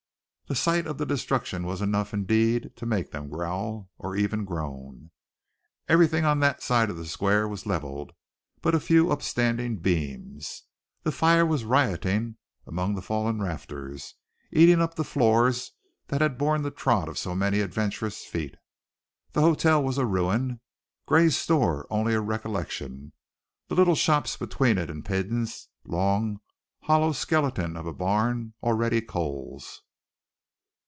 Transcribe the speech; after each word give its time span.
The 0.47 0.55
sight 0.55 0.85
of 0.85 0.97
the 0.97 1.05
destruction 1.05 1.65
was 1.65 1.81
enough, 1.81 2.13
indeed, 2.13 2.71
to 2.75 2.85
make 2.85 3.11
them 3.11 3.29
growl, 3.29 3.89
or 3.97 4.17
even 4.17 4.43
groan. 4.43 5.11
Everything 5.87 6.25
on 6.25 6.41
that 6.41 6.61
side 6.61 6.89
of 6.89 6.97
the 6.97 7.05
square 7.05 7.47
was 7.47 7.65
leveled 7.65 8.11
but 8.61 8.75
a 8.75 8.79
few 8.81 9.11
upstanding 9.13 9.77
beams, 9.77 10.63
the 11.03 11.11
fire 11.13 11.45
was 11.45 11.63
rioting 11.63 12.35
among 12.67 12.95
the 12.95 13.01
fallen 13.01 13.41
rafters, 13.41 14.15
eating 14.51 14.81
up 14.81 14.95
the 14.95 15.05
floors 15.05 15.71
that 16.07 16.19
had 16.19 16.37
borne 16.37 16.63
the 16.63 16.69
trod 16.71 17.07
of 17.07 17.17
so 17.17 17.33
many 17.33 17.61
adventurous 17.61 18.25
feet. 18.25 18.55
The 19.31 19.39
hotel 19.39 19.81
was 19.81 19.97
a 19.97 20.05
ruin, 20.05 20.59
Gray's 21.05 21.37
store 21.37 21.87
only 21.89 22.13
a 22.13 22.19
recollection, 22.19 23.13
the 23.69 23.75
little 23.75 23.95
shops 23.95 24.35
between 24.35 24.77
it 24.77 24.89
and 24.89 25.05
Peden's 25.05 25.69
long, 25.85 26.41
hollow 26.81 27.13
skeleton 27.13 27.77
of 27.77 27.85
a 27.85 27.93
barn 27.93 28.53
already 28.61 28.99
coals. 28.99 29.83